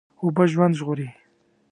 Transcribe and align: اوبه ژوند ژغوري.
اوبه 0.21 0.43
ژوند 0.51 0.73
ژغوري. 0.79 1.09